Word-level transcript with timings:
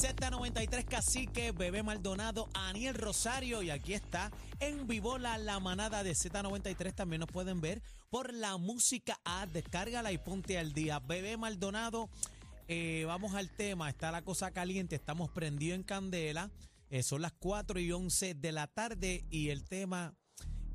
Z93 0.00 0.86
Cacique, 0.86 1.52
Bebé 1.52 1.82
Maldonado, 1.82 2.48
Aniel 2.54 2.94
Rosario 2.94 3.60
y 3.60 3.68
aquí 3.68 3.92
está 3.92 4.30
en 4.58 4.86
vivo 4.86 5.18
la, 5.18 5.60
manada 5.60 6.02
de 6.02 6.12
Z93. 6.12 6.94
También 6.94 7.20
nos 7.20 7.28
pueden 7.28 7.60
ver 7.60 7.82
por 8.08 8.32
la 8.32 8.56
música 8.56 9.20
A. 9.26 9.44
Descárgala 9.44 10.10
y 10.10 10.16
ponte 10.16 10.56
al 10.56 10.72
día. 10.72 11.00
Bebé 11.00 11.36
Maldonado, 11.36 12.08
eh, 12.66 13.04
vamos 13.06 13.34
al 13.34 13.50
tema. 13.50 13.90
Está 13.90 14.10
la 14.10 14.22
cosa 14.22 14.52
caliente, 14.52 14.96
estamos 14.96 15.30
prendidos 15.32 15.76
en 15.76 15.82
candela. 15.82 16.50
Eh, 16.88 17.02
son 17.02 17.20
las 17.20 17.32
4 17.32 17.78
y 17.78 17.92
11 17.92 18.34
de 18.36 18.52
la 18.52 18.68
tarde 18.68 19.26
y 19.28 19.50
el 19.50 19.64
tema 19.64 20.14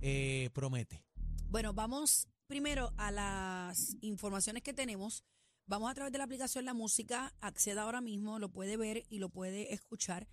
eh, 0.02 0.52
promete. 0.54 1.04
Bueno, 1.50 1.74
vamos 1.74 2.28
primero 2.46 2.94
a 2.98 3.10
las 3.10 3.98
informaciones 4.02 4.62
que 4.62 4.76
tenemos. 4.76 5.24
Vamos 5.68 5.90
a 5.90 5.96
través 5.96 6.12
de 6.12 6.20
la 6.20 6.26
aplicación 6.26 6.64
La 6.64 6.76
Música, 6.76 7.34
acceda 7.42 7.82
ahora 7.82 8.00
mismo, 8.00 8.38
lo 8.38 8.50
puede 8.50 8.78
ver 8.78 9.04
y 9.10 9.18
lo 9.18 9.30
puede 9.30 9.74
escuchar 9.74 10.28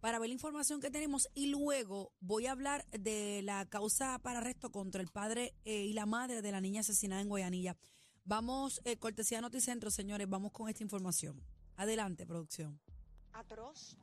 para 0.00 0.18
ver 0.18 0.28
la 0.28 0.34
información 0.34 0.80
que 0.80 0.90
tenemos 0.90 1.28
y 1.34 1.48
luego 1.48 2.12
voy 2.20 2.46
a 2.46 2.52
hablar 2.52 2.86
de 2.90 3.42
la 3.42 3.66
causa 3.66 4.18
para 4.20 4.38
arresto 4.38 4.70
contra 4.70 5.02
el 5.02 5.08
padre 5.08 5.54
eh, 5.66 5.84
y 5.84 5.92
la 5.92 6.06
madre 6.06 6.40
de 6.40 6.52
la 6.52 6.62
niña 6.62 6.80
asesinada 6.80 7.20
en 7.20 7.28
Guayanilla. 7.28 7.76
Vamos, 8.24 8.80
eh, 8.84 8.96
cortesía 8.96 9.42
Noticentro, 9.42 9.90
señores, 9.90 10.26
vamos 10.26 10.52
con 10.52 10.70
esta 10.70 10.82
información. 10.82 11.42
Adelante, 11.76 12.26
producción. 12.26 12.80
atroz, 13.32 13.96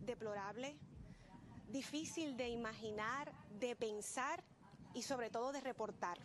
deplorable, 0.00 0.78
difícil 1.68 2.36
de 2.38 2.48
imaginar, 2.48 3.30
de 3.60 3.76
pensar 3.76 4.42
y 4.94 5.02
sobre 5.02 5.28
todo 5.28 5.52
de 5.52 5.60
reportar. 5.60 6.18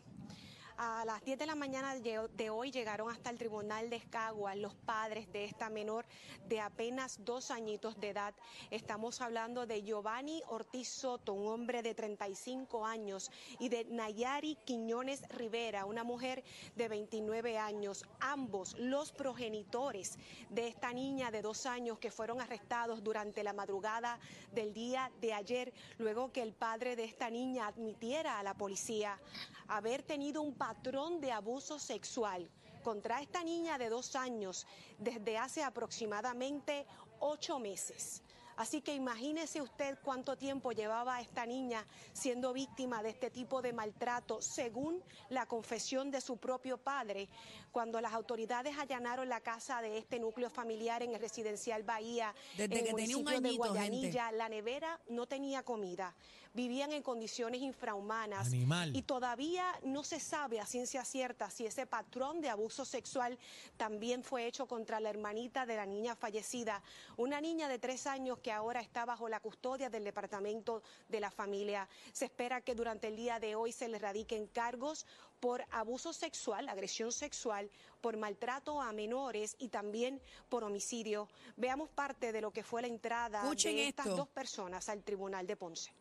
A 0.79 1.05
las 1.05 1.25
10 1.25 1.39
de 1.39 1.47
la 1.47 1.55
mañana 1.55 1.95
de 1.95 2.49
hoy 2.51 2.69
llegaron 2.69 3.09
hasta 3.09 3.31
el 3.31 3.39
Tribunal 3.39 3.89
de 3.89 3.95
Escagua 3.95 4.53
los 4.53 4.75
padres 4.75 5.27
de 5.33 5.43
esta 5.43 5.71
menor 5.71 6.05
de 6.47 6.59
apenas 6.59 7.17
dos 7.25 7.49
añitos 7.49 7.99
de 7.99 8.09
edad. 8.09 8.35
Estamos 8.69 9.19
hablando 9.21 9.65
de 9.65 9.81
Giovanni 9.81 10.43
Ortiz 10.49 10.87
Soto, 10.87 11.33
un 11.33 11.47
hombre 11.47 11.81
de 11.81 11.95
35 11.95 12.85
años, 12.85 13.31
y 13.57 13.69
de 13.69 13.85
Nayari 13.85 14.55
Quiñones 14.65 15.27
Rivera, 15.29 15.85
una 15.85 16.03
mujer 16.03 16.43
de 16.75 16.87
29 16.87 17.57
años. 17.57 18.05
Ambos 18.19 18.77
los 18.77 19.11
progenitores 19.11 20.19
de 20.51 20.67
esta 20.67 20.93
niña 20.93 21.31
de 21.31 21.41
dos 21.41 21.65
años 21.65 21.97
que 21.97 22.11
fueron 22.11 22.39
arrestados 22.39 23.03
durante 23.03 23.43
la 23.43 23.53
madrugada 23.53 24.19
del 24.53 24.75
día 24.75 25.11
de 25.21 25.33
ayer, 25.33 25.73
luego 25.97 26.31
que 26.31 26.43
el 26.43 26.53
padre 26.53 26.95
de 26.95 27.05
esta 27.05 27.31
niña 27.31 27.65
admitiera 27.65 28.37
a 28.37 28.43
la 28.43 28.53
policía 28.53 29.19
haber 29.67 30.03
tenido 30.03 30.43
un 30.43 30.53
patrón 30.67 31.21
de 31.21 31.31
abuso 31.31 31.79
sexual 31.79 32.49
contra 32.83 33.21
esta 33.21 33.41
niña 33.41 33.77
de 33.77 33.87
dos 33.87 34.17
años 34.17 34.67
desde 34.99 35.37
hace 35.37 35.63
aproximadamente 35.63 36.85
ocho 37.21 37.57
meses. 37.57 38.21
Así 38.57 38.81
que 38.81 38.95
imagínese 38.95 39.61
usted 39.61 39.97
cuánto 40.03 40.35
tiempo 40.35 40.71
llevaba 40.71 41.21
esta 41.21 41.45
niña 41.45 41.85
siendo 42.11 42.53
víctima 42.53 43.03
de 43.03 43.09
este 43.09 43.29
tipo 43.29 43.61
de 43.61 43.71
maltrato, 43.71 44.41
según 44.41 45.01
la 45.29 45.45
confesión 45.45 46.09
de 46.09 46.21
su 46.21 46.37
propio 46.37 46.77
padre, 46.77 47.29
cuando 47.71 48.01
las 48.01 48.13
autoridades 48.13 48.75
allanaron 48.77 49.29
la 49.29 49.41
casa 49.41 49.81
de 49.81 49.99
este 49.99 50.19
núcleo 50.19 50.49
familiar 50.49 51.03
en 51.03 51.13
el 51.13 51.19
residencial 51.19 51.83
Bahía, 51.83 52.33
Desde 52.57 52.79
en 52.79 52.87
el 52.87 52.95
tenía 52.95 53.17
un 53.17 53.23
municipio 53.23 53.73
de 53.73 53.79
gente. 53.79 53.97
Guayanilla, 53.97 54.31
la 54.31 54.49
nevera 54.49 54.99
no 55.09 55.27
tenía 55.27 55.61
comida, 55.61 56.15
vivían 56.53 56.91
en 56.91 57.03
condiciones 57.03 57.61
infrahumanas 57.61 58.47
Animal. 58.47 58.95
y 58.95 59.03
todavía 59.03 59.65
no 59.83 60.03
se 60.03 60.19
sabe 60.19 60.59
a 60.59 60.65
ciencia 60.65 61.05
cierta 61.05 61.51
si 61.51 61.67
ese 61.67 61.85
patrón 61.85 62.41
de 62.41 62.49
abuso 62.49 62.85
sexual 62.85 63.37
también 63.77 64.23
fue 64.23 64.47
hecho 64.47 64.65
contra 64.65 64.99
la 64.99 65.11
hermanita 65.11 65.67
de 65.67 65.75
la 65.75 65.85
niña 65.85 66.15
fallecida, 66.15 66.81
una 67.17 67.39
niña 67.39 67.67
de 67.67 67.77
tres 67.77 68.07
años 68.07 68.39
que 68.39 68.46
ahora 68.51 68.81
está 68.81 69.05
bajo 69.05 69.29
la 69.29 69.39
custodia 69.39 69.89
del 69.89 70.03
departamento 70.03 70.83
de 71.09 71.19
la 71.19 71.31
familia. 71.31 71.87
Se 72.11 72.25
espera 72.25 72.61
que 72.61 72.75
durante 72.75 73.07
el 73.07 73.15
día 73.15 73.39
de 73.39 73.55
hoy 73.55 73.71
se 73.71 73.87
le 73.87 73.99
radiquen 73.99 74.47
cargos 74.47 75.05
por 75.39 75.63
abuso 75.71 76.13
sexual, 76.13 76.67
agresión 76.69 77.11
sexual, 77.11 77.69
por 78.01 78.17
maltrato 78.17 78.81
a 78.81 78.91
menores 78.91 79.55
y 79.59 79.69
también 79.69 80.21
por 80.49 80.63
homicidio. 80.63 81.27
Veamos 81.55 81.89
parte 81.89 82.31
de 82.31 82.41
lo 82.41 82.51
que 82.51 82.63
fue 82.63 82.81
la 82.81 82.87
entrada 82.87 83.43
Escuchen 83.43 83.75
de 83.75 83.87
estas 83.87 84.07
esto. 84.07 84.17
dos 84.17 84.27
personas 84.29 84.89
al 84.89 85.03
tribunal 85.03 85.45
de 85.45 85.55
Ponce. 85.55 85.91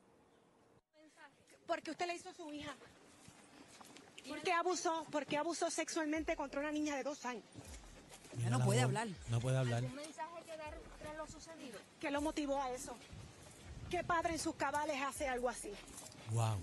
Porque 1.67 1.91
usted 1.91 2.07
le 2.07 2.15
hizo 2.15 2.29
a 2.29 2.35
su 2.35 2.53
hija. 2.53 2.75
¿Por 4.29 4.41
qué 4.41 4.53
abusó, 4.53 5.05
por 5.11 5.27
qué 5.27 5.37
abusó 5.37 5.71
sexualmente 5.71 6.37
contra 6.37 6.61
una 6.61 6.73
niña 6.73 6.97
de 6.97 7.03
dos 7.03 7.25
años? 7.25 7.45
Mira 8.37 8.51
no 8.51 8.65
puede 8.65 8.81
voz, 8.81 8.85
hablar. 8.87 9.09
No 9.29 9.41
puede 9.41 9.57
hablar. 9.57 9.83
mensaje 9.83 10.43
que 10.45 10.57
dar 10.57 10.77
tras 11.01 11.16
lo 11.27 11.41
sucedido? 11.41 11.79
¿Qué 12.01 12.11
lo 12.11 12.21
motivó 12.21 12.61
a 12.61 12.71
eso? 12.71 12.97
¿Qué 13.91 14.03
padre 14.05 14.33
en 14.35 14.39
sus 14.39 14.55
cabales 14.55 15.01
hace 15.03 15.29
algo 15.29 15.49
así? 15.49 15.71
Wow. 16.31 16.57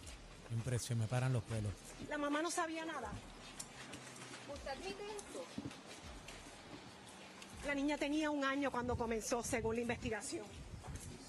Impresión, 0.52 1.00
me 1.00 1.08
paran 1.08 1.34
los 1.34 1.44
pelos. 1.44 1.72
La 2.10 2.18
mamá 2.18 2.42
no 2.42 2.52
sabía 2.52 2.86
nada. 2.86 3.12
¿Usted 4.54 4.70
admite 4.70 5.04
esto? 5.18 5.44
La 7.66 7.74
niña 7.76 7.98
tenía 7.98 8.30
un 8.30 8.44
año 8.44 8.70
cuando 8.72 8.98
comenzó, 8.98 9.42
según 9.42 9.76
la 9.76 9.82
investigación. 9.82 10.46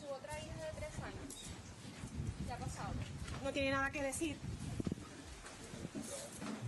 Su 0.01 0.09
otra 0.13 0.39
hija 0.41 0.65
de 0.67 0.73
tres 0.77 0.95
años. 0.99 1.35
¿Qué 2.47 2.53
ha 2.53 2.59
pasado? 2.59 2.93
No 3.43 3.53
tiene 3.53 3.71
nada 3.71 3.91
que 3.91 4.03
decir. 4.03 4.37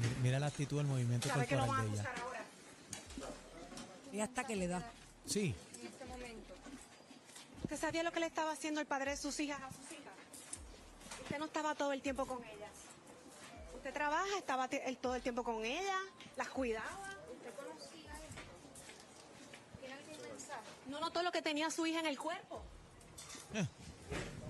Mira, 0.00 0.14
mira 0.22 0.38
la 0.40 0.46
actitud 0.46 0.78
del 0.78 0.86
movimiento 0.86 1.28
Sabe 1.28 1.46
que 1.46 1.56
lo 1.56 1.66
van 1.66 1.70
a 1.70 1.82
corporal 1.82 2.04
de 2.04 2.10
ella. 2.12 2.22
ahora. 2.24 2.44
Y 4.12 4.20
hasta 4.20 4.44
que 4.44 4.56
le 4.56 4.68
da. 4.68 4.90
Sí. 5.26 5.54
¿Usted 7.66 7.80
sabía 7.80 8.04
lo 8.04 8.12
que 8.12 8.20
le 8.20 8.26
estaba 8.26 8.52
haciendo 8.52 8.80
el 8.80 8.86
padre 8.86 9.10
de 9.10 9.16
sus 9.16 9.40
hijas 9.40 9.60
a 9.60 9.68
sus 9.72 9.90
hijas? 9.90 10.14
Usted 11.24 11.36
no 11.36 11.46
estaba 11.46 11.74
todo 11.74 11.92
el 11.92 12.00
tiempo 12.00 12.24
con 12.24 12.38
ellas. 12.44 12.70
Usted 13.74 13.92
trabaja, 13.92 14.38
estaba 14.38 14.68
todo 15.00 15.16
el 15.16 15.22
tiempo 15.22 15.42
con 15.42 15.64
ellas, 15.64 16.00
las 16.36 16.48
cuidaba. 16.50 17.10
¿Usted 17.34 17.52
conocía? 17.56 18.12
¿Tiene 19.80 19.94
algún 19.96 20.28
mensaje? 20.28 20.62
No 20.86 21.00
notó 21.00 21.24
lo 21.24 21.32
que 21.32 21.42
tenía 21.42 21.68
su 21.72 21.84
hija 21.84 21.98
en 21.98 22.06
el 22.06 22.16
cuerpo. 22.16 22.62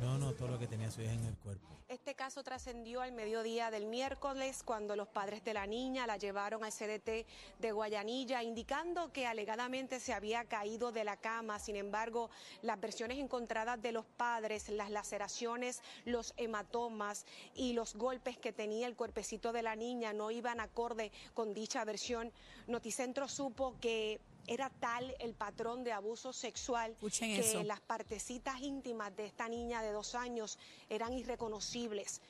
no, 0.03 0.19
no, 0.19 0.33
todo 0.33 0.49
lo 0.49 0.59
que 0.59 0.67
tenía 0.67 0.91
su 0.91 1.01
hija 1.01 1.15
en 1.15 1.25
el 1.25 1.37
cuerpo. 1.37 1.69
Caso 2.27 2.43
trascendió 2.43 3.03
al 3.03 3.13
mediodía 3.13 3.71
del 3.71 3.87
miércoles 3.87 4.65
cuando 4.65 4.97
los 4.97 5.07
padres 5.07 5.45
de 5.45 5.55
la 5.55 5.65
niña 5.65 6.09
la 6.09 6.17
llevaron 6.17 6.65
al 6.65 6.73
CDT 6.73 7.25
de 7.61 7.71
Guayanilla, 7.71 8.43
indicando 8.43 9.13
que 9.13 9.29
alegadamente 9.29 10.01
se 10.01 10.13
había 10.13 10.43
caído 10.43 10.91
de 10.91 11.05
la 11.05 11.19
cama. 11.19 11.61
Sin 11.61 11.77
embargo, 11.77 12.29
las 12.63 12.81
versiones 12.81 13.19
encontradas 13.19 13.81
de 13.81 13.93
los 13.93 14.07
padres, 14.07 14.69
las 14.71 14.91
laceraciones, 14.91 15.83
los 16.05 16.35
hematomas 16.37 17.27
y 17.55 17.75
los 17.75 17.95
golpes 17.95 18.37
que 18.37 18.53
tenía 18.53 18.89
el 18.89 18.97
cuerpecito 18.97 19.53
de 19.53 19.63
la 19.63 19.77
niña 19.77 20.13
no 20.13 20.33
iban 20.33 20.59
acorde 20.59 21.13
con 21.33 21.55
dicha 21.55 21.85
versión. 21.85 22.33
Noticentro 22.67 23.29
supo 23.29 23.77
que 23.81 24.19
era 24.47 24.71
tal 24.71 25.15
el 25.19 25.35
patrón 25.35 25.85
de 25.85 25.93
abuso 25.93 26.33
sexual 26.33 26.93
Escuchen 26.93 27.35
que 27.35 27.41
eso. 27.41 27.63
las 27.63 27.81
partecitas 27.81 28.61
íntimas 28.61 29.15
de 29.17 29.27
esta 29.27 29.49
niña 29.49 29.83
de 29.83 29.93
dos 29.93 30.15
años 30.15 30.59
eran 30.89 31.13
irreconocibles 31.13 32.21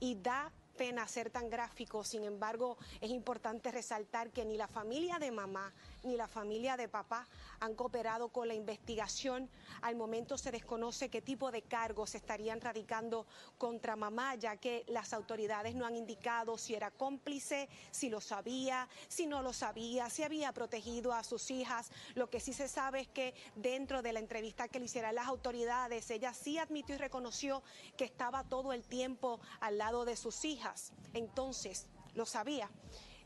y 0.00 0.16
da 0.16 0.52
pena 0.74 1.06
ser 1.08 1.30
tan 1.30 1.48
gráfico, 1.48 2.04
sin 2.04 2.24
embargo 2.24 2.76
es 3.00 3.10
importante 3.10 3.70
resaltar 3.70 4.30
que 4.30 4.44
ni 4.44 4.56
la 4.56 4.68
familia 4.68 5.18
de 5.18 5.30
mamá 5.30 5.72
ni 6.04 6.16
la 6.16 6.28
familia 6.28 6.76
de 6.76 6.88
papá 6.88 7.26
han 7.60 7.74
cooperado 7.74 8.28
con 8.28 8.46
la 8.48 8.54
investigación. 8.54 9.48
Al 9.82 9.96
momento 9.96 10.36
se 10.36 10.50
desconoce 10.50 11.08
qué 11.08 11.22
tipo 11.22 11.50
de 11.50 11.62
cargos 11.62 12.10
se 12.10 12.18
estarían 12.18 12.60
radicando 12.60 13.26
contra 13.58 13.96
mamá, 13.96 14.34
ya 14.34 14.56
que 14.56 14.84
las 14.88 15.12
autoridades 15.12 15.74
no 15.74 15.86
han 15.86 15.96
indicado 15.96 16.58
si 16.58 16.74
era 16.74 16.90
cómplice, 16.90 17.68
si 17.90 18.10
lo 18.10 18.20
sabía, 18.20 18.88
si 19.08 19.26
no 19.26 19.42
lo 19.42 19.52
sabía, 19.52 20.10
si 20.10 20.22
había 20.22 20.52
protegido 20.52 21.12
a 21.12 21.24
sus 21.24 21.50
hijas. 21.50 21.90
Lo 22.14 22.28
que 22.28 22.40
sí 22.40 22.52
se 22.52 22.68
sabe 22.68 23.00
es 23.00 23.08
que 23.08 23.34
dentro 23.56 24.02
de 24.02 24.12
la 24.12 24.20
entrevista 24.20 24.68
que 24.68 24.78
le 24.78 24.86
hicieron 24.86 25.14
las 25.14 25.26
autoridades, 25.26 26.10
ella 26.10 26.34
sí 26.34 26.58
admitió 26.58 26.94
y 26.94 26.98
reconoció 26.98 27.62
que 27.96 28.04
estaba 28.04 28.44
todo 28.44 28.72
el 28.72 28.84
tiempo 28.84 29.40
al 29.60 29.78
lado 29.78 30.04
de 30.04 30.16
sus 30.16 30.44
hijas. 30.44 30.63
Entonces, 31.12 31.86
lo 32.14 32.26
sabía. 32.26 32.70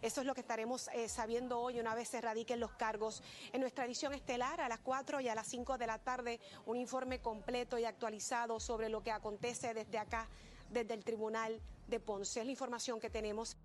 Eso 0.00 0.20
es 0.20 0.26
lo 0.26 0.34
que 0.34 0.42
estaremos 0.42 0.88
eh, 0.94 1.08
sabiendo 1.08 1.58
hoy 1.58 1.80
una 1.80 1.94
vez 1.94 2.08
se 2.08 2.20
radiquen 2.20 2.60
los 2.60 2.72
cargos. 2.72 3.22
En 3.52 3.60
nuestra 3.60 3.84
edición 3.84 4.14
estelar, 4.14 4.60
a 4.60 4.68
las 4.68 4.78
4 4.80 5.20
y 5.20 5.28
a 5.28 5.34
las 5.34 5.48
5 5.48 5.76
de 5.76 5.86
la 5.88 5.98
tarde, 5.98 6.40
un 6.66 6.76
informe 6.76 7.20
completo 7.20 7.78
y 7.78 7.84
actualizado 7.84 8.60
sobre 8.60 8.88
lo 8.88 9.02
que 9.02 9.10
acontece 9.10 9.74
desde 9.74 9.98
acá, 9.98 10.28
desde 10.70 10.94
el 10.94 11.04
Tribunal 11.04 11.60
de 11.88 11.98
Ponce. 11.98 12.40
Es 12.40 12.46
la 12.46 12.52
información 12.52 13.00
que 13.00 13.10
tenemos. 13.10 13.56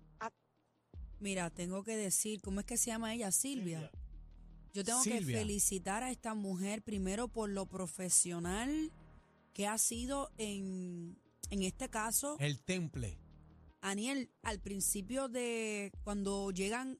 Mira, 1.20 1.50
tengo 1.50 1.84
que 1.84 1.96
decir, 1.96 2.42
¿cómo 2.42 2.60
es 2.60 2.66
que 2.66 2.76
se 2.76 2.86
llama 2.86 3.14
ella? 3.14 3.30
Silvia. 3.30 3.90
Yo 4.72 4.82
tengo 4.82 5.02
que 5.04 5.20
felicitar 5.20 6.02
a 6.02 6.10
esta 6.10 6.34
mujer 6.34 6.82
primero 6.82 7.28
por 7.28 7.48
lo 7.48 7.66
profesional 7.66 8.92
que 9.52 9.68
ha 9.68 9.78
sido 9.78 10.32
en, 10.36 11.16
en 11.50 11.62
este 11.62 11.88
caso. 11.88 12.36
El 12.40 12.58
temple. 12.58 13.23
Aniel, 13.84 14.30
al 14.42 14.60
principio 14.60 15.28
de 15.28 15.92
cuando 16.04 16.50
llegan, 16.50 16.98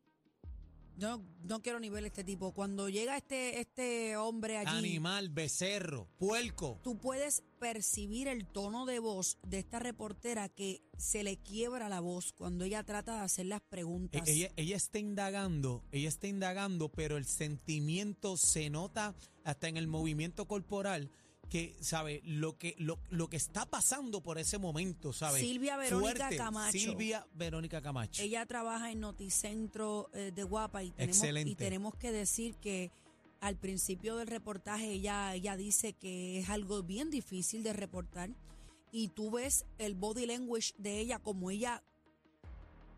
yo 0.99 1.23
no 1.43 1.63
quiero 1.63 1.81
ni 1.81 1.89
ver 1.89 2.05
este 2.05 2.25
tipo, 2.25 2.53
cuando 2.53 2.91
llega 2.91 3.17
este, 3.17 3.59
este 3.59 4.19
hombre 4.19 4.59
allí, 4.59 4.77
Animal, 4.79 5.31
becerro, 5.31 6.07
puerco. 6.19 6.79
tú 6.85 6.99
puedes 6.99 7.43
percibir 7.59 8.29
el 8.29 8.47
tono 8.47 8.85
de 8.85 8.99
voz 8.99 9.39
de 9.47 9.61
esta 9.61 9.79
reportera 9.79 10.51
que 10.51 10.83
se 10.99 11.25
le 11.25 11.39
quiebra 11.39 11.89
la 11.89 12.01
voz 12.01 12.35
cuando 12.35 12.65
ella 12.65 12.85
trata 12.85 13.15
de 13.17 13.21
hacer 13.23 13.47
las 13.47 13.63
E- 13.63 13.65
preguntas. 13.71 14.29
Ella, 14.29 14.53
ella 14.57 14.77
está 14.77 14.99
indagando, 14.99 15.83
ella 15.91 16.11
está 16.11 16.27
indagando, 16.27 16.91
pero 16.91 17.17
el 17.17 17.25
sentimiento 17.25 18.37
se 18.37 18.69
nota 18.69 19.15
hasta 19.43 19.69
en 19.69 19.79
el 19.79 19.87
movimiento 19.87 20.47
corporal 20.47 21.11
que, 21.49 21.76
¿sabe? 21.81 22.20
Lo 22.25 22.56
que, 22.58 22.75
lo, 22.79 22.99
lo 23.11 23.29
que 23.29 23.37
está 23.37 23.67
pasando 23.67 24.23
por 24.23 24.38
ese 24.38 24.58
momento, 24.58 25.12
¿sabe? 25.12 25.41
Silvia 25.41 25.76
Verónica 25.76 26.17
Fuerte. 26.17 26.37
Camacho. 26.37 26.73
Silvia 26.79 27.26
Verónica 27.35 27.81
Camacho. 27.81 28.23
Ella 28.23 28.46
trabaja 28.46 28.91
en 28.91 29.00
Noticentro 29.00 30.11
eh, 30.14 30.32
de 30.35 30.43
Guapa 30.44 30.82
y 30.82 30.91
tenemos, 30.91 31.46
y 31.46 31.55
tenemos 31.55 31.94
que 31.96 32.12
decir 32.12 32.55
que 32.56 32.91
al 33.41 33.56
principio 33.56 34.17
del 34.17 34.26
reportaje 34.26 34.91
ella, 34.91 35.35
ella 35.35 35.56
dice 35.56 35.93
que 35.93 36.38
es 36.38 36.49
algo 36.49 36.82
bien 36.82 37.11
difícil 37.11 37.62
de 37.62 37.73
reportar 37.73 38.31
y 38.90 39.08
tú 39.08 39.31
ves 39.32 39.67
el 39.79 39.94
body 39.94 40.25
language 40.25 40.73
de 40.79 41.00
ella 41.00 41.19
como 41.19 41.50
ella 41.50 41.82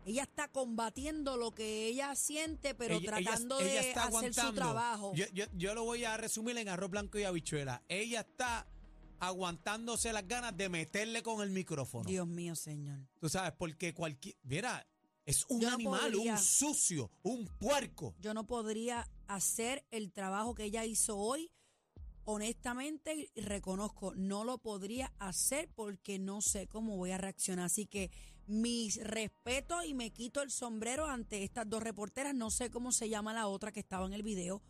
ella 0.07 0.23
está 0.23 0.47
combatiendo 0.47 1.37
lo 1.37 1.51
que 1.53 1.87
ella 1.87 2.15
siente 2.15 2.73
pero 2.73 2.95
Ella- 2.95 3.11
tratando 3.17 3.59
ella 3.59 3.81
de 3.81 3.93
hacer 3.93 4.33
su 4.33 4.53
trabajo. 4.53 5.13
Yo, 5.15 5.25
yo- 5.33 5.45
yo 5.53 5.73
lo 5.75 5.83
voy 5.83 6.03
a 6.05 6.17
resumir 6.17 6.57
en 6.57 6.69
arroz 6.69 6.89
blanco 6.89 7.19
y 7.19 7.23
habichuela. 7.23 7.83
Ella 7.89 8.21
está 8.21 8.65
aguantándose 9.19 10.13
las 10.13 10.27
ganas 10.27 10.55
de 10.55 10.69
meterle 10.69 11.23
con 11.23 11.41
el 11.41 11.49
micrófono. 11.49 12.07
Dios 12.07 12.27
mío, 12.27 12.55
señor. 12.55 12.99
Tú 13.19 13.29
sabes, 13.29 13.51
porque 13.57 13.93
cualquier. 13.93 14.35
Mira, 14.43 14.85
es 15.25 15.45
un 15.49 15.59
no 15.61 15.69
animal, 15.69 16.11
podría. 16.13 16.33
un 16.33 16.39
sucio, 16.39 17.11
un 17.23 17.45
puerco. 17.59 18.15
Yo 18.19 18.33
no 18.33 18.45
podría 18.47 19.09
hacer 19.27 19.85
el 19.91 20.11
trabajo 20.11 20.55
que 20.55 20.63
ella 20.65 20.85
hizo 20.85 21.17
hoy. 21.17 21.51
Honestamente, 22.29 23.31
y 23.35 23.41
reconozco, 23.41 24.13
no 24.15 24.43
lo 24.43 24.57
podría 24.57 25.13
hacer 25.17 25.69
porque 25.75 26.19
no 26.19 26.41
sé 26.41 26.67
cómo 26.67 26.97
voy 26.97 27.11
a 27.11 27.17
reaccionar. 27.17 27.65
Así 27.65 27.85
que 27.85 28.11
mis 28.47 29.03
respetos 29.03 29.85
y 29.85 29.93
me 29.93 30.11
quito 30.11 30.41
el 30.41 30.49
sombrero 30.49 31.05
ante 31.05 31.43
estas 31.43 31.69
dos 31.69 31.83
reporteras. 31.83 32.33
No 32.33 32.49
sé 32.49 32.71
cómo 32.71 32.91
se 32.91 33.09
llama 33.09 33.33
la 33.33 33.47
otra 33.47 33.71
que 33.71 33.81
estaba 33.81 34.05
en 34.05 34.13
el 34.13 34.23
video. 34.23 34.63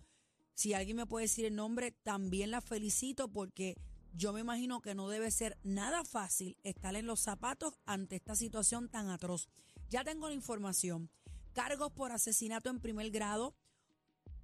Si 0.54 0.74
alguien 0.74 0.98
me 0.98 1.06
puede 1.06 1.26
decir 1.26 1.46
el 1.46 1.56
nombre, 1.56 1.92
también 1.92 2.52
la 2.52 2.62
felicito 2.62 3.28
porque 3.28 3.78
yo 4.14 4.34
me 4.34 4.40
imagino 4.40 4.82
que 4.82 4.96
no 4.96 5.08
debe 5.10 5.30
ser 5.30 5.60
nada 5.64 6.04
fácil 6.04 6.58
estar 6.64 6.96
en 6.96 7.06
los 7.06 7.20
zapatos 7.20 7.76
ante 7.86 8.16
esta 8.16 8.36
situación 8.36 8.90
tan 8.90 9.10
atroz. 9.10 9.48
Ya 9.90 10.04
tengo 10.04 10.28
la 10.28 10.34
información. 10.34 11.12
Cargos 11.54 11.92
por 11.92 12.12
asesinato 12.12 12.72
en 12.72 12.80
primer 12.80 13.12
grado, 13.12 13.56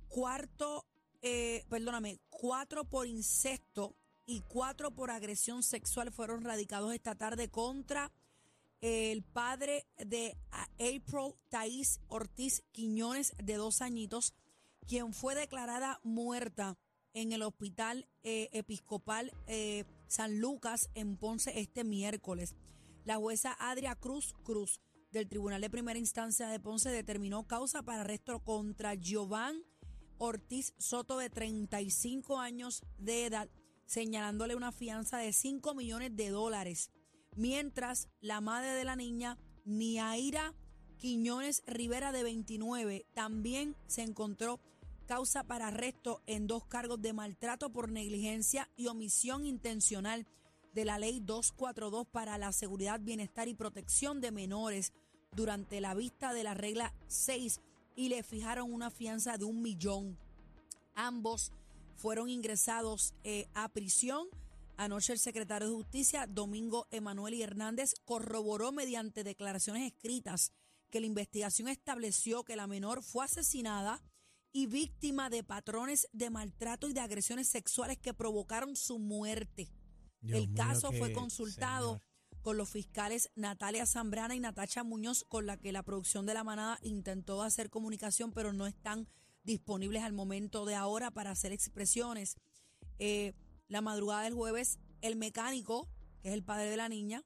cuarto, 0.07 0.85
eh, 1.23 1.65
perdóname, 1.69 2.19
cuatro 2.29 2.85
por 2.85 3.07
incesto 3.07 3.95
y 4.25 4.41
cuatro 4.41 4.91
por 4.91 5.09
agresión 5.09 5.63
sexual 5.63 6.11
fueron 6.11 6.43
radicados 6.43 6.93
esta 6.93 7.15
tarde 7.15 7.49
contra 7.49 8.11
el 8.83 9.23
padre 9.23 9.85
de 9.97 10.37
a- 10.51 10.67
April 10.73 11.35
Thais 11.47 12.01
Ortiz 12.09 12.63
Quiñones, 12.73 13.31
de 13.41 13.53
dos 13.55 13.81
añitos, 13.81 14.33
quien 14.85 15.13
fue 15.13 15.35
declarada 15.35 16.01
muerta 16.03 16.77
en 17.13 17.31
el 17.31 17.43
hospital 17.43 18.09
eh, 18.23 18.49
episcopal 18.51 19.31
eh, 19.47 19.85
San 20.07 20.39
Lucas 20.39 20.89
en 20.95 21.15
Ponce 21.15 21.57
este 21.61 21.85
miércoles. 21.85 22.55
La 23.05 23.15
jueza 23.15 23.55
Adria 23.57 23.95
Cruz 23.95 24.33
Cruz 24.43 24.81
del 25.11 25.29
Tribunal 25.29 25.61
de 25.61 25.69
Primera 25.69 25.97
Instancia 25.97 26.47
de 26.49 26.59
Ponce 26.59 26.89
determinó 26.89 27.47
causa 27.47 27.83
para 27.83 28.01
arresto 28.01 28.39
contra 28.43 28.95
Giovanni 28.95 29.63
Ortiz 30.17 30.73
Soto 30.77 31.17
de 31.17 31.29
35 31.29 32.37
años 32.37 32.81
de 32.97 33.27
edad, 33.27 33.49
señalándole 33.85 34.55
una 34.55 34.73
fianza 34.73 35.19
de 35.19 35.31
5 35.31 35.73
millones 35.73 36.15
de 36.17 36.29
dólares. 36.31 36.91
Mientras 37.35 38.09
la 38.21 38.41
madre 38.41 38.71
de 38.71 38.85
la 38.85 38.95
niña, 38.95 39.37
Niaira 39.65 40.53
Quiñones 40.99 41.63
Rivera 41.67 42.11
de 42.13 42.23
29, 42.23 43.05
también 43.13 43.75
se 43.87 44.03
encontró 44.03 44.61
causa 45.05 45.43
para 45.43 45.67
arresto 45.67 46.21
en 46.27 46.47
dos 46.47 46.65
cargos 46.65 47.01
de 47.01 47.11
maltrato 47.11 47.71
por 47.71 47.91
negligencia 47.91 48.69
y 48.77 48.87
omisión 48.87 49.45
intencional 49.45 50.25
de 50.73 50.85
la 50.85 50.97
ley 50.97 51.19
242 51.19 52.07
para 52.07 52.37
la 52.37 52.51
seguridad, 52.51 52.99
bienestar 53.01 53.47
y 53.47 53.53
protección 53.53 54.21
de 54.21 54.31
menores 54.31 54.93
durante 55.33 55.81
la 55.81 55.93
vista 55.93 56.33
de 56.33 56.43
la 56.43 56.53
regla 56.53 56.93
6 57.07 57.59
y 57.95 58.09
le 58.09 58.23
fijaron 58.23 58.71
una 58.71 58.89
fianza 58.89 59.37
de 59.37 59.45
un 59.45 59.61
millón. 59.61 60.17
Ambos 60.95 61.51
fueron 61.95 62.29
ingresados 62.29 63.13
eh, 63.23 63.47
a 63.53 63.69
prisión. 63.69 64.27
Anoche 64.77 65.13
el 65.13 65.19
secretario 65.19 65.69
de 65.69 65.75
Justicia, 65.75 66.25
Domingo 66.27 66.87
Emanuel 66.89 67.39
Hernández, 67.39 67.93
corroboró 68.05 68.71
mediante 68.71 69.23
declaraciones 69.23 69.91
escritas 69.91 70.51
que 70.89 70.99
la 70.99 71.07
investigación 71.07 71.67
estableció 71.67 72.43
que 72.43 72.55
la 72.55 72.67
menor 72.67 73.03
fue 73.03 73.25
asesinada 73.25 74.01
y 74.51 74.67
víctima 74.67 75.29
de 75.29 75.43
patrones 75.43 76.07
de 76.11 76.29
maltrato 76.29 76.87
y 76.87 76.93
de 76.93 76.99
agresiones 76.99 77.47
sexuales 77.47 77.97
que 77.97 78.13
provocaron 78.13 78.75
su 78.75 78.99
muerte. 78.99 79.71
Dios 80.21 80.39
el 80.39 80.53
caso 80.53 80.91
fue 80.91 81.11
consultado 81.11 81.87
señor. 81.87 82.41
con 82.41 82.57
los 82.57 82.69
fiscales 82.69 83.31
Natalia 83.35 83.85
Zambrana 83.85 84.35
y 84.35 84.39
Natacha 84.39 84.83
Muñoz, 84.83 85.23
con 85.27 85.45
la 85.45 85.57
que 85.57 85.71
la 85.71 85.83
producción 85.83 86.25
de 86.25 86.35
la 86.35 86.43
manada 86.43 86.77
intentó 86.83 87.41
hacer 87.41 87.69
comunicación, 87.69 88.31
pero 88.31 88.53
no 88.53 88.67
están 88.67 89.07
disponibles 89.43 90.03
al 90.03 90.13
momento 90.13 90.65
de 90.65 90.75
ahora 90.75 91.11
para 91.11 91.31
hacer 91.31 91.51
expresiones. 91.51 92.35
Eh, 92.99 93.33
la 93.73 93.81
madrugada 93.81 94.21
del 94.23 94.35
jueves, 94.35 94.79
el 95.01 95.15
mecánico, 95.15 95.89
que 96.21 96.29
es 96.29 96.35
el 96.35 96.43
padre 96.43 96.69
de 96.69 96.77
la 96.77 96.89
niña, 96.89 97.25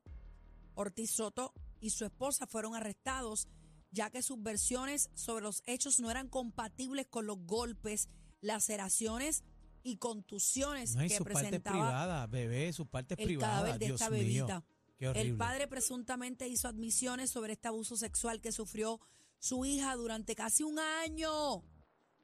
Ortiz 0.75 1.11
Soto, 1.11 1.53
y 1.81 1.89
su 1.89 2.05
esposa 2.05 2.47
fueron 2.47 2.73
arrestados, 2.73 3.49
ya 3.91 4.09
que 4.09 4.21
sus 4.23 4.41
versiones 4.41 5.09
sobre 5.13 5.43
los 5.43 5.61
hechos 5.65 5.99
no 5.99 6.09
eran 6.09 6.29
compatibles 6.29 7.05
con 7.07 7.27
los 7.27 7.37
golpes, 7.45 8.07
laceraciones 8.39 9.43
y 9.83 9.97
contusiones 9.97 10.95
No, 10.95 11.03
y 11.03 11.09
que 11.09 11.19
presentaba 11.19 11.75
privadas, 11.75 12.29
bebé, 12.29 12.71
sus 12.71 12.87
partes 12.87 13.17
el 13.19 13.25
privadas. 13.25 13.55
cadáver 13.55 13.79
de 13.79 13.85
Dios 13.85 14.01
esta 14.01 14.09
bebita. 14.09 14.65
El 14.99 15.35
padre 15.35 15.67
presuntamente 15.67 16.47
hizo 16.47 16.69
admisiones 16.69 17.29
sobre 17.29 17.53
este 17.53 17.67
abuso 17.67 17.97
sexual 17.97 18.39
que 18.39 18.53
sufrió 18.53 19.01
su 19.37 19.65
hija 19.65 19.95
durante 19.95 20.33
casi 20.33 20.63
un 20.63 20.79
año, 20.79 21.63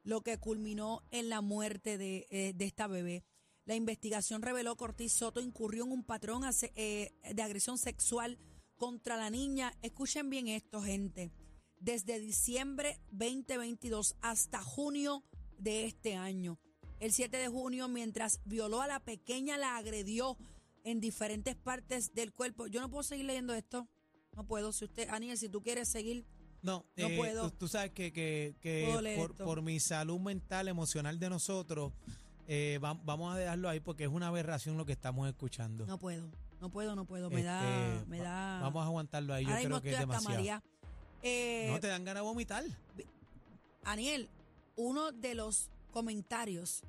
lo 0.02 0.22
que 0.22 0.38
culminó 0.38 1.02
en 1.10 1.28
la 1.28 1.42
muerte 1.42 1.98
de, 1.98 2.26
eh, 2.30 2.52
de 2.54 2.64
esta 2.64 2.86
bebé. 2.86 3.22
La 3.66 3.74
investigación 3.74 4.42
reveló 4.42 4.76
que 4.76 4.84
Ortiz 4.84 5.12
Soto 5.12 5.40
incurrió 5.40 5.84
en 5.84 5.92
un 5.92 6.04
patrón 6.04 6.42
eh, 6.76 7.12
de 7.34 7.42
agresión 7.42 7.78
sexual 7.78 8.38
contra 8.76 9.16
la 9.16 9.30
niña. 9.30 9.72
Escuchen 9.82 10.28
bien 10.28 10.48
esto, 10.48 10.82
gente. 10.82 11.32
Desde 11.80 12.20
diciembre 12.20 13.00
2022 13.10 14.16
hasta 14.20 14.62
junio 14.62 15.24
de 15.58 15.86
este 15.86 16.14
año. 16.14 16.58
El 17.00 17.12
7 17.12 17.36
de 17.36 17.48
junio, 17.48 17.88
mientras 17.88 18.40
violó 18.44 18.82
a 18.82 18.86
la 18.86 19.00
pequeña, 19.00 19.56
la 19.56 19.76
agredió 19.76 20.36
en 20.84 21.00
diferentes 21.00 21.56
partes 21.56 22.14
del 22.14 22.32
cuerpo. 22.32 22.66
Yo 22.66 22.80
no 22.80 22.90
puedo 22.90 23.02
seguir 23.02 23.24
leyendo 23.24 23.54
esto. 23.54 23.88
No 24.36 24.46
puedo. 24.46 24.72
Si 24.72 24.84
usted, 24.84 25.08
Aniel, 25.08 25.38
si 25.38 25.48
tú 25.48 25.62
quieres 25.62 25.88
seguir, 25.88 26.26
No, 26.62 26.86
No 26.96 27.08
eh, 27.08 27.16
puedo. 27.16 27.50
Tú, 27.50 27.56
tú 27.60 27.68
sabes 27.68 27.92
que, 27.92 28.12
que, 28.12 28.56
que 28.60 29.28
por 29.38 29.62
mi 29.62 29.80
salud 29.80 30.18
mental, 30.20 30.68
emocional 30.68 31.18
de 31.18 31.30
nosotros, 31.30 31.92
eh, 32.48 32.78
va- 32.82 32.98
vamos 33.04 33.34
a 33.34 33.38
dejarlo 33.38 33.68
ahí 33.68 33.80
porque 33.80 34.04
es 34.04 34.10
una 34.10 34.28
aberración 34.28 34.76
lo 34.76 34.84
que 34.86 34.92
estamos 34.92 35.28
escuchando. 35.28 35.86
no 35.86 35.98
puedo. 35.98 36.28
No 36.60 36.70
puedo, 36.70 36.96
no 36.96 37.04
puedo. 37.04 37.28
Me 37.28 37.36
Este, 37.40 37.46
da, 37.46 38.04
me 38.08 38.18
va- 38.18 38.24
da. 38.24 38.60
Vamos 38.62 38.82
a 38.82 38.86
aguantarlo 38.86 39.34
ahí, 39.34 39.44
yo 39.44 39.50
Ahora 39.50 39.60
mismo 39.60 39.80
creo 39.80 39.82
que 39.82 39.88
es 39.90 39.94
estoy 40.00 40.14
hasta 40.14 40.30
demasiado. 40.30 40.38
María. 40.38 40.62
Eh, 41.22 41.68
No 41.70 41.80
te 41.80 41.86
dan 41.88 42.04
ganas 42.04 42.22
de 42.22 42.26
vomitar. 42.28 42.64
Aniel, 43.84 44.28
uno 44.76 45.12
de 45.12 45.34
los 45.34 45.70
comentarios 45.92 46.82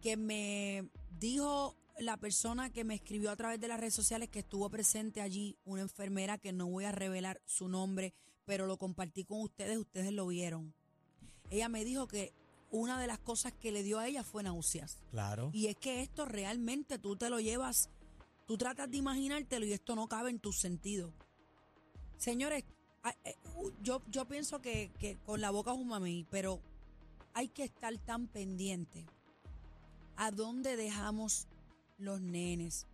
que 0.00 0.16
me 0.16 0.88
dijo 1.18 1.76
la 1.98 2.16
persona 2.18 2.70
que 2.70 2.84
me 2.84 2.94
escribió 2.94 3.30
a 3.30 3.36
través 3.36 3.60
de 3.60 3.68
las 3.68 3.80
redes 3.80 3.94
sociales 3.94 4.28
que 4.28 4.40
estuvo 4.40 4.68
presente 4.70 5.20
allí, 5.22 5.56
una 5.64 5.82
enfermera 5.82 6.38
que 6.38 6.52
no 6.52 6.66
voy 6.66 6.84
a 6.84 6.92
revelar 6.92 7.40
su 7.46 7.68
nombre, 7.68 8.12
pero 8.44 8.66
lo 8.66 8.76
compartí 8.76 9.24
con 9.24 9.40
ustedes, 9.40 9.78
ustedes 9.78 10.12
lo 10.12 10.26
vieron. 10.26 10.74
Ella 11.50 11.68
me 11.68 11.84
dijo 11.84 12.06
que 12.06 12.32
una 12.70 13.00
de 13.00 13.06
las 13.06 13.18
cosas 13.18 13.52
que 13.52 13.72
le 13.72 13.82
dio 13.82 13.98
a 13.98 14.08
ella 14.08 14.22
fue 14.24 14.42
náuseas. 14.42 14.98
Claro. 15.10 15.50
Y 15.52 15.66
es 15.66 15.76
que 15.76 16.02
esto 16.02 16.24
realmente 16.24 16.98
tú 16.98 17.16
te 17.16 17.30
lo 17.30 17.40
llevas, 17.40 17.90
tú 18.46 18.56
tratas 18.56 18.90
de 18.90 18.96
imaginártelo 18.96 19.66
y 19.66 19.72
esto 19.72 19.94
no 19.94 20.08
cabe 20.08 20.30
en 20.30 20.38
tus 20.38 20.58
sentidos. 20.58 21.12
Señores, 22.16 22.64
eh, 23.24 23.36
yo, 23.82 24.02
yo 24.08 24.26
pienso 24.26 24.60
que, 24.60 24.90
que 24.98 25.16
con 25.24 25.40
la 25.40 25.50
boca 25.50 25.72
es 25.72 25.78
un 25.78 25.88
mamey, 25.88 26.26
pero 26.30 26.60
hay 27.34 27.48
que 27.48 27.64
estar 27.64 27.96
tan 27.98 28.26
pendiente 28.26 29.06
a 30.16 30.30
dónde 30.30 30.76
dejamos 30.76 31.46
los 31.98 32.20
nenes, 32.20 32.86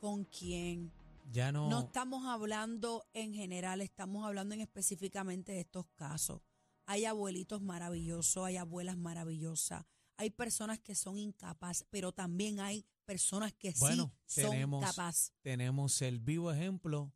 con 0.00 0.24
quién. 0.24 0.90
Ya 1.32 1.52
no. 1.52 1.68
No 1.68 1.80
estamos 1.80 2.26
hablando 2.26 3.04
en 3.14 3.34
general, 3.34 3.80
estamos 3.80 4.26
hablando 4.26 4.54
en 4.54 4.60
específicamente 4.60 5.52
de 5.52 5.60
estos 5.60 5.86
casos. 5.96 6.40
Hay 6.86 7.04
abuelitos 7.04 7.62
maravillosos, 7.62 8.44
hay 8.44 8.56
abuelas 8.56 8.96
maravillosas, 8.96 9.84
hay 10.16 10.30
personas 10.30 10.78
que 10.78 10.94
son 10.94 11.18
incapaces, 11.18 11.86
pero 11.90 12.12
también 12.12 12.60
hay 12.60 12.84
personas 13.04 13.52
que 13.52 13.72
Bueno, 13.78 14.12
sí 14.26 14.42
son 14.42 14.80
capaces. 14.80 15.32
tenemos 15.42 16.00
el 16.02 16.20
vivo 16.20 16.52
ejemplo, 16.52 17.12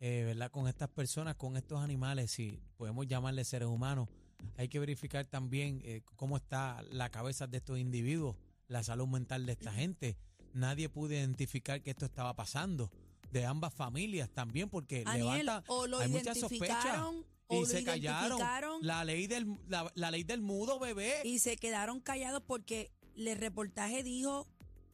eh, 0.00 0.24
¿verdad? 0.26 0.50
Con 0.50 0.68
estas 0.68 0.88
personas, 0.88 1.36
con 1.36 1.56
estos 1.56 1.82
animales, 1.82 2.30
si 2.30 2.60
podemos 2.76 3.06
llamarles 3.06 3.48
seres 3.48 3.68
humanos, 3.68 4.08
hay 4.56 4.68
que 4.68 4.78
verificar 4.78 5.26
también 5.26 5.80
eh, 5.84 6.02
cómo 6.16 6.36
está 6.36 6.82
la 6.90 7.10
cabeza 7.10 7.46
de 7.46 7.58
estos 7.58 7.78
individuos, 7.78 8.36
la 8.68 8.82
salud 8.82 9.08
mental 9.08 9.46
de 9.46 9.52
esta 9.52 9.72
gente. 9.72 10.16
Nadie 10.54 10.88
pudo 10.88 11.12
identificar 11.12 11.82
que 11.82 11.90
esto 11.90 12.06
estaba 12.06 12.34
pasando. 12.34 12.90
De 13.30 13.44
ambas 13.44 13.74
familias 13.74 14.30
también, 14.30 14.70
porque 14.70 15.04
levanta, 15.04 15.62
o 15.66 15.86
lo 15.86 15.98
hay 15.98 16.08
muchas 16.08 16.38
sospechas. 16.38 17.02
O 17.48 17.62
Y 17.62 17.66
se 17.66 17.84
callaron. 17.84 18.38
La 18.82 19.04
ley 19.04 19.26
del, 19.26 19.58
la, 19.68 19.90
la 19.94 20.10
ley 20.10 20.22
del 20.24 20.40
mudo, 20.40 20.78
bebé. 20.78 21.22
y 21.24 21.38
se 21.38 21.56
quedaron 21.56 22.00
callados 22.00 22.42
porque 22.46 22.90
el 23.16 23.36
reportaje 23.36 24.02
dijo 24.02 24.46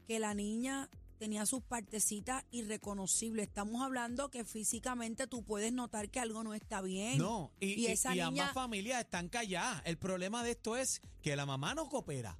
que 0.07 0.19
la 0.19 0.35
niña 0.35 0.89
tenía 1.19 1.47
sus 1.47 1.63
partecitas 1.63 2.45
irreconocibles. 2.51 3.47
Estamos 3.49 3.83
hablando 3.83 4.31
que 4.31 4.45
físicamente 4.45 5.27
tú 5.27 5.45
puedes 5.45 5.73
notar 5.73 6.11
que 6.11 6.21
algo 6.21 6.43
no 6.45 6.55
está 6.55 6.81
bien. 6.83 7.19
No, 7.19 7.51
y, 7.61 7.67
Y 7.69 7.75
y- 7.75 7.87
esa 7.87 8.11
y 8.11 8.15
niña- 8.17 8.27
ambas 8.29 8.53
familias 8.53 9.01
están 9.01 9.29
calladas. 9.29 9.83
El 9.85 9.97
problema 9.99 10.43
de 10.43 10.53
esto 10.53 10.77
es 10.77 11.01
que 11.23 11.37
la 11.37 11.47
mamá 11.47 11.75
no 11.75 11.89
coopera. 11.89 12.39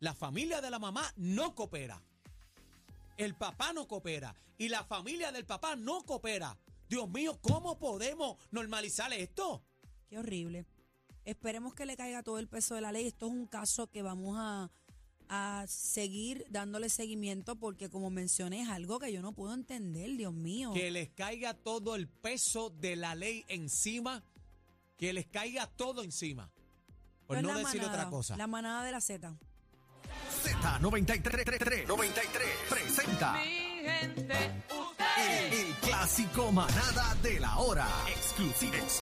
La 0.00 0.14
familia 0.14 0.60
de 0.60 0.70
la 0.70 0.78
mamá 0.78 1.12
no 1.16 1.54
coopera. 1.54 2.02
El 3.16 3.34
papá 3.34 3.72
no 3.72 3.86
coopera. 3.88 4.34
Y 4.58 4.68
la 4.68 4.84
familia 4.84 5.32
del 5.32 5.46
papá 5.46 5.76
no 5.76 6.04
coopera. 6.04 6.58
Dios 6.94 7.10
mío, 7.10 7.36
¿cómo 7.42 7.76
podemos 7.76 8.36
normalizar 8.52 9.12
esto? 9.12 9.64
Qué 10.08 10.16
horrible. 10.16 10.64
Esperemos 11.24 11.74
que 11.74 11.86
le 11.86 11.96
caiga 11.96 12.22
todo 12.22 12.38
el 12.38 12.46
peso 12.46 12.76
de 12.76 12.82
la 12.82 12.92
ley. 12.92 13.08
Esto 13.08 13.26
es 13.26 13.32
un 13.32 13.48
caso 13.48 13.88
que 13.90 14.02
vamos 14.02 14.36
a, 14.38 14.70
a 15.28 15.64
seguir 15.66 16.46
dándole 16.50 16.88
seguimiento 16.88 17.56
porque 17.56 17.90
como 17.90 18.10
mencioné 18.10 18.62
es 18.62 18.68
algo 18.68 19.00
que 19.00 19.12
yo 19.12 19.22
no 19.22 19.32
puedo 19.32 19.54
entender, 19.54 20.16
Dios 20.16 20.32
mío. 20.32 20.72
Que 20.72 20.92
les 20.92 21.10
caiga 21.10 21.52
todo 21.54 21.96
el 21.96 22.06
peso 22.06 22.70
de 22.70 22.94
la 22.94 23.16
ley 23.16 23.44
encima. 23.48 24.22
Que 24.96 25.12
les 25.12 25.26
caiga 25.26 25.66
todo 25.66 26.04
encima. 26.04 26.52
Por 27.26 27.38
Pues 27.38 27.42
no 27.42 27.54
la 27.54 27.58
decir 27.58 27.80
manada, 27.80 28.02
otra 28.02 28.10
cosa. 28.10 28.36
La 28.36 28.46
manada 28.46 28.84
de 28.84 28.92
la 28.92 29.00
Z. 29.00 29.36
Z93 30.44 31.88
93 31.88 32.48
presenta 32.68 33.42
el, 33.42 34.83
el 35.52 35.74
clásico 35.76 36.52
manada 36.52 37.14
de 37.22 37.40
la 37.40 37.56
hora. 37.58 37.86
Exclusivo, 38.08 38.74